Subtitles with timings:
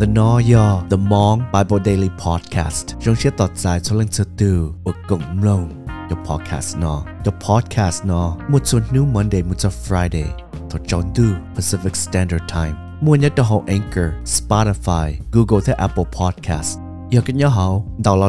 [0.00, 2.86] The No Yo The Mong, Bible Daily Podcast.
[3.00, 7.32] Trong sẽ tọt dài cho lên sự từ của cộng đồng The Podcast No The
[7.48, 10.26] Podcast No một số new Monday, một số Friday.
[10.70, 11.24] Thuộc John Du
[11.54, 12.72] Pacific Standard Time.
[13.00, 16.78] Mua nhất cho Anchor, Spotify, Google thế Apple Podcast.
[17.10, 18.28] Giờ cái nhớ hậu đào lo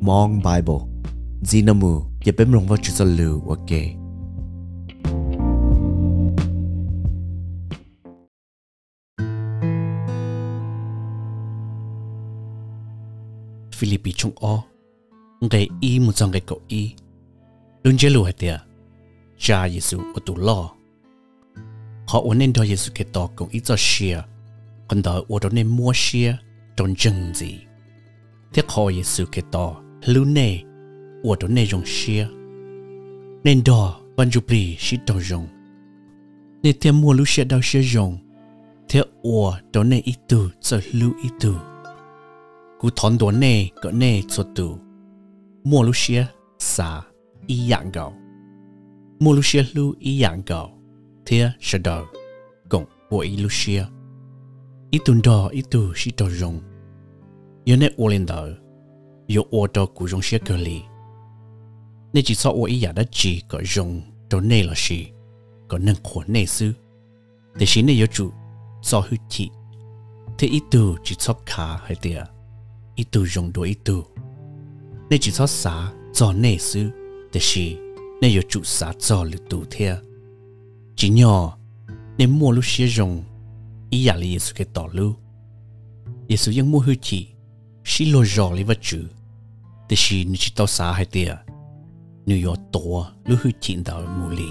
[0.00, 0.78] Mong Bible.
[1.42, 4.01] Zinamu giờ bấm rong vào chữ lưu, ok.
[13.82, 14.62] Philippi chung o.
[15.40, 16.94] Ngay i mu chang ngay ko i
[17.84, 18.32] lun je lu ha
[19.38, 20.70] cha giêsu o tu lo.
[22.06, 24.18] Họ ổn nên đó giêsu ke to cũng ít cho shia
[24.88, 26.36] còn đó ở đó nên mua shia
[26.76, 27.58] trong chân gì.
[28.52, 29.74] Thế họ giêsu ke to
[30.04, 30.62] lưu nè
[31.24, 32.26] ở đó nên dùng shia
[33.44, 35.46] nên đó ban chụp pri shi trong dùng
[36.62, 38.18] nên thêm mua lưu shia đào shia dùng
[38.88, 41.71] thế ở đó nên ít tu cho lưu ít tu
[42.82, 44.78] cú thon đồ nè cỡ nè cho tù
[45.64, 46.26] mua lúc xia
[46.58, 47.02] xa
[47.46, 48.12] y dạng gạo.
[49.20, 50.70] Mua lúc xia lu y dạng gạo
[51.26, 52.04] thế sẽ đỡ
[52.68, 53.84] cộng bộ y lúc xia.
[54.90, 56.60] Ít tuần đó ít tu sĩ đồ rong
[57.64, 58.46] giờ nè ô lên đó
[59.28, 60.80] giờ ô đó cú rong xia cơ li
[62.12, 65.06] nè chỉ sợ ô y dạng đã chỉ cỡ rong đồ nè là xì,
[65.68, 66.72] cỡ nâng khổ nè sư
[67.54, 68.30] để xí nè giờ chủ
[68.82, 69.50] sợ hư thị.
[70.38, 72.22] Thế ít tu chỉ sợ khá hay tiệt
[72.94, 74.04] ít tu dùng đồ ít tu
[75.10, 76.90] nên chỉ cho xả, cho nề sư
[77.32, 77.76] để xí
[78.20, 79.96] nên có chủ xả, cho lực tu theo
[80.96, 81.58] chỉ nhỏ
[82.18, 83.24] nên mua lúc xía dùng
[83.90, 85.14] ý giả lý Giêsu cái tỏ lưu
[86.28, 87.28] Giêsu ยัง mua hư chỉ,
[87.84, 88.98] xí lo rõ lý vật chủ
[89.88, 91.34] để xí nếu chỉ tao xả hay tiệt
[92.26, 94.48] nếu có tổ lúc hư chỉ đạo mù lì.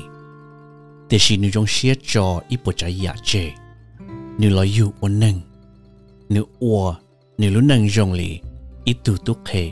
[1.09, 3.51] Để xí nếu dùng xía cho ít bộ trái giả chê
[4.37, 5.41] nếu lo yêu ổn nâng.
[6.29, 6.95] Nếu ua
[7.41, 8.39] nếu lúc năng rong lì,
[8.85, 9.71] ít tu tu khề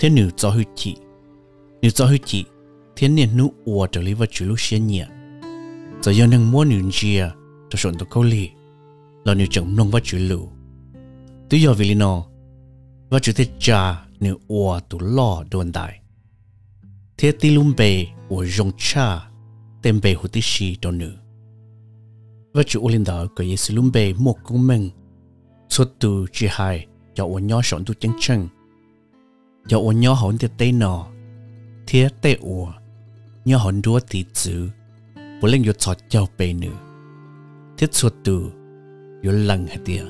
[0.00, 0.96] thế nếu cho hư chị.
[1.82, 2.44] Nếu cho hư chị,
[2.96, 5.06] thế nên nữ ua trở lý vật chủ lúc xe nhẹ
[6.02, 7.30] giờ giờ năng mua nữ chia
[7.70, 8.50] cho sổn tu câu lì.
[9.24, 10.48] Là nữ chẳng nông vật chủ lù.
[11.50, 12.24] Tuy giờ vì lý nó
[13.10, 16.00] vật chủ thế cha nữ ua tu lo đồn đại.
[17.18, 19.30] Thế tí lùm bề ua rong cha
[19.82, 21.12] tên bề hữu tí xì đồ nữ
[22.52, 24.90] vật chủ ô linh đạo của Giêsu lùm bề một công mình
[25.68, 28.48] xuất tu chỉ hai cho ôn nhỏ sống tu chân chân
[29.66, 31.06] cho ôn nhỏ hồn tiệt tây nọ
[31.86, 32.72] thiết tây ủa
[33.44, 34.68] nhỏ hồn đua tí chữ
[35.42, 36.70] bố lên yo cho cháu bê nữ.
[37.78, 38.40] Thiết xuất tu
[39.24, 40.04] yo lăng hạt tiệt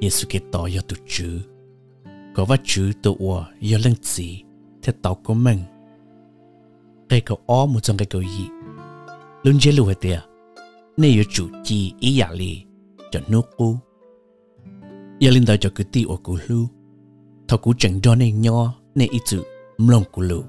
[0.00, 1.40] Giêsu kê tỏ yo tu chữ
[2.34, 4.42] có vắt chữ tu ủa yo lăng chỉ
[4.82, 5.58] thiết tỏ của mình
[7.08, 8.46] cái cầu ó một trong cái cầu gì
[9.42, 10.20] luôn chế lùi hạt tiệt
[10.96, 12.64] nên yo chủ chi ý giả lì,
[13.10, 13.78] cho nước cú
[15.22, 16.68] giờ linh cho cứ ti ở cú lưu.
[17.48, 19.42] Thọ cú chẳng cho nên nho nên ít chữ,
[19.78, 20.42] mông cú lưu.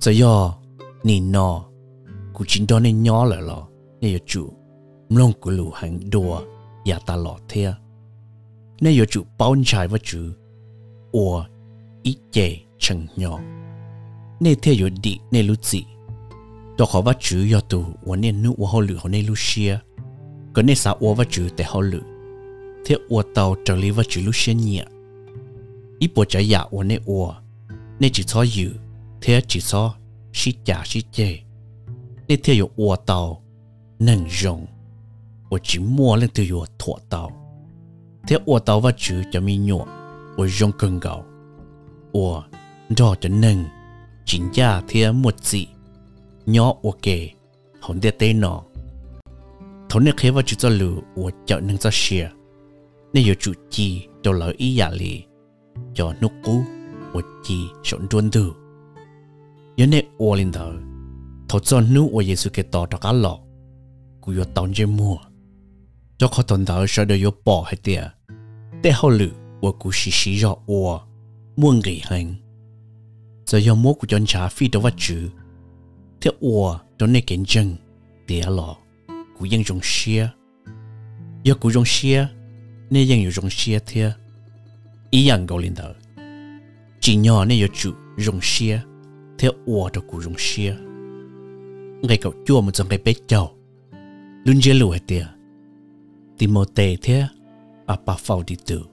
[0.00, 0.54] Giờ yo,
[1.04, 1.64] nì nọ
[2.34, 3.66] cú chính cho nên nho là lọ
[4.00, 4.52] nên giờ chủ,
[5.08, 6.40] mông cú lưu hàng đùa
[6.84, 7.74] nhà ta lọ thea
[8.80, 10.18] nên giờ chủ bao trái với chủ
[11.12, 11.44] ủa
[12.02, 13.40] ít chè, chẳng nhỏ.
[14.40, 15.84] Nên theo giờ đi nên lúc gì
[16.78, 19.78] đó khó vắt chữ yo tu và nên nữ họ lự họ nên lúc xia.
[20.52, 22.00] Còn nên sao và chữ để họ lự
[22.84, 24.84] thế ua tàu trở lý và chữ lúc xuyên nhẹ
[26.00, 27.34] ý bộ trái dạ ua nê ua,
[28.00, 28.72] nê chỉ cho dự
[29.20, 29.94] thế chỉ cho
[30.32, 31.38] xí chả xí chê.
[32.28, 33.42] Nê thế yếu ua tàu,
[33.98, 34.66] nâng rộng,
[35.50, 37.30] ua chỉ mua lên từ yếu thọ tàu.
[38.28, 39.86] Thế ua tàu và chữ cho mi nhọ
[40.36, 41.24] ua rộng cân gạo.
[42.12, 42.42] Ua
[42.98, 43.64] đó cho nâng,
[44.24, 45.66] chính gia thế một gì
[46.46, 47.30] nhỏ ua kề
[47.80, 48.62] hồn đê tê nọ.
[49.88, 52.28] Thấu nê khế và chữ cho lử, ua chợ nâng cho xìa
[53.12, 55.22] nếu yo chủ chi cho lời ý giả lì,
[55.94, 56.62] cho nút cú
[57.12, 58.52] của chi sống đuôn tử
[59.76, 60.72] yo nè ô linh thờ
[61.48, 63.38] thọ cho nu ô giêsu kê tỏ cho cá lọ,
[64.20, 65.16] cú yo tông chơi mua.
[66.18, 68.04] Cho khó tồn thờ sợ đời yo bỏ hay tiệt
[68.82, 69.30] tê hậu lự
[69.60, 71.00] ô cú xì xì rõ ô
[71.56, 72.34] muôn nghỉ hành
[73.46, 75.28] giờ yo mua cú chọn trà phi đâu vật chữ
[76.20, 77.76] thế ô cho nè kiến chân
[78.26, 78.76] tiệt lọ,
[79.38, 80.28] cú yên dùng xia.
[81.44, 82.26] Yo cú dùng xia
[82.90, 83.78] nên dân dùng rong xia
[85.10, 85.92] ý dân gọi lên đầu
[87.00, 88.80] chỉ nhỏ nên yêu chủ dùng xia
[89.38, 90.76] theo ua cho cụ rong xia
[92.02, 93.50] ngay cậu chua một dòng cái bé chầu
[94.44, 95.26] luôn dễ lùi tiệt.
[96.38, 97.26] tìm một tề thế
[97.86, 98.84] à bà phao đi từ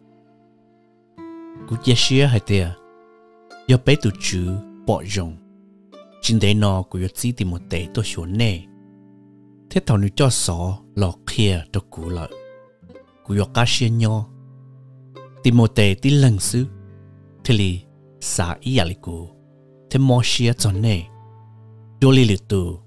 [1.70, 2.68] cú chia xia hết tiệt,
[3.68, 4.48] do bé tụ chữ
[4.88, 5.38] bỏ dùng.
[6.22, 8.62] chính đấy nó của yo chỉ tìm một tề tôi xuống nè
[9.70, 12.30] thế thằng nữ cho sọ lọ kia cho cú lại
[13.28, 14.26] của yo ka ti nyo
[15.44, 16.66] timote ti lăng sư
[17.44, 17.82] thili
[18.20, 19.28] sa i aliku
[19.90, 21.06] thế mo shia chon ne
[22.02, 22.80] do li li tu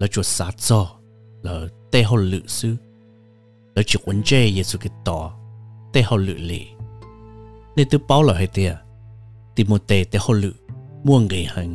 [0.00, 0.86] là chuột sa cho
[1.42, 2.76] là tê hồ lự sư
[3.74, 5.30] là chỉ quân chê Giêsu Kitô,
[5.92, 6.66] tê hồ lự lì
[7.76, 8.74] nên từ bao là hay tia
[9.54, 10.52] Timote tê hồ lự
[11.04, 11.74] muôn người hằng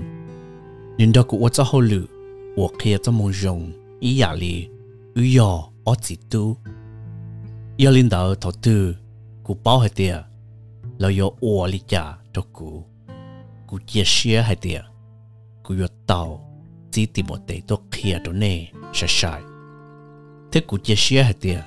[0.98, 2.06] nên đó cũng cho hồ lự
[2.56, 4.68] của kia cho mong rồng ý giả lì
[5.16, 6.58] u yò ở chỉ tu
[7.78, 8.96] yêu linh đạo thọ tư
[9.44, 10.16] cụ bảo hai tia
[10.98, 12.84] là do ua lý cha cho cụ
[13.68, 14.82] cụ chia sẻ hai tiệt
[15.64, 16.44] cụ yo tàu
[16.92, 19.42] chỉ tìm một tệ tốt kia đó nè sai sai
[20.52, 21.60] thế cụ chia sẻ hai tiệt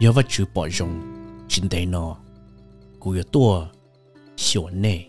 [0.00, 1.00] do vật chữ bỏ rộng
[1.48, 2.16] chính đấy nó
[3.00, 3.66] cụ yo tua
[4.36, 5.04] xỉu nè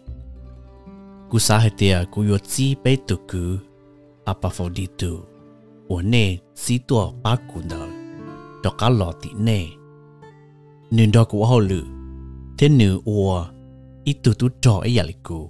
[1.30, 3.58] cụ sa hai tiệt cụ yo chỉ bé tự cụ
[4.26, 5.26] apa phô đi tu
[5.88, 7.88] ua nè chỉ tua ba cụ nợ
[8.64, 9.68] đó cả lọ tị nè
[10.96, 11.84] nên đó của họ lự.
[12.58, 13.46] Thế nữ ua
[14.04, 15.50] ít tụ tụ trò ấy giải cụ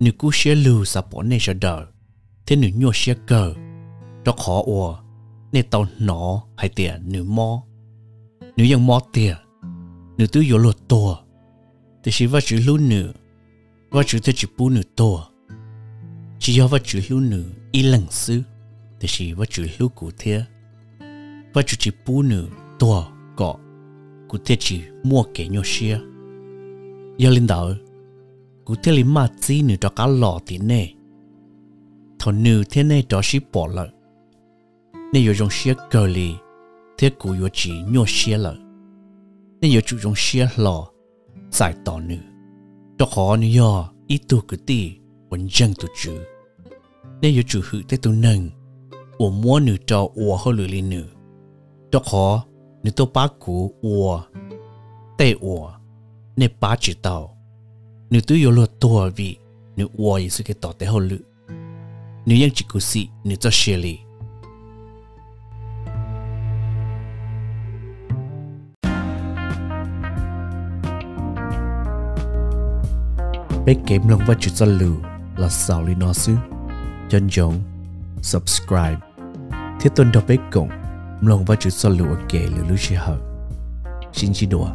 [0.00, 1.86] nữ cú xé lù sa bỏ này sa đờ.
[2.46, 3.54] Thế nữ nhua xé cờ.
[4.24, 4.98] Đó khó ua
[5.52, 7.62] nên tao nó hay tỉa nữ mò
[8.56, 9.34] nữ ยัง mò tỉa
[10.18, 11.16] nữ tứ yếu lột tùa.
[12.04, 13.12] Thì chỉ vào chữ lưu nữ
[13.90, 15.26] và chữ thế chữ bù nữ tùa.
[16.38, 18.42] Chỉ yếu vào chữ lưu nữ y lần sư
[19.00, 20.44] thì chỉ vào chữ lưu cụ thế
[21.52, 22.48] và chữ chữ bù nữ
[22.78, 23.04] tùa,
[23.36, 23.56] cọ
[24.30, 25.98] cụ thể chỉ mua kẻ nhau xia.
[27.18, 27.70] Giờ linh đạo
[28.64, 30.88] cụ thể linh mà chỉ nữ cho cá lò thì nè.
[32.18, 33.88] Thằng nữ thế nè cho xí bỏ lợ.
[35.12, 36.34] Nên giờ dùng xia cờ lì,
[36.98, 38.56] thế cụ giờ chỉ nhau xia lợ.
[39.60, 40.88] Nên giờ chủ dùng xia lò,
[41.50, 42.16] giải tỏ nữ.
[42.98, 44.92] Cho khó nữ giờ ít tu cứ tì
[45.28, 46.12] vẫn dân tu chữ
[47.22, 48.50] nên giờ chủ hữu thế tu nâng
[49.18, 51.04] của mua nữ cho ủa hơn lười nữ.
[51.92, 52.44] Cho khó
[52.82, 54.26] 你都把股我
[55.18, 55.70] 对我，
[56.34, 57.30] 你把知道，
[58.08, 59.38] 你都有了多位，
[59.74, 61.18] 你我也是给到得好了，
[62.24, 64.00] 你用这个事，你做学理。
[73.66, 74.96] bé kém lòng và chữ dân lử
[75.36, 76.36] là sao lý nó sư.
[77.10, 77.28] Chân
[78.22, 78.98] subscribe.
[79.80, 80.68] Thiết tuân đọc bé cổng
[81.20, 83.18] bế cùng mlòng và chữ sao lụa kể lửa lưu chi hở
[84.12, 84.68] xin chi đùa